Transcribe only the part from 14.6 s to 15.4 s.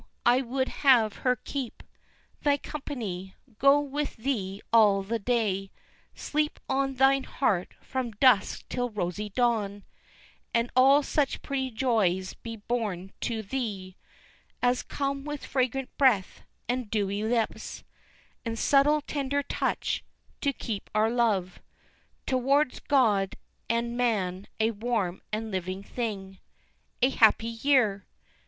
come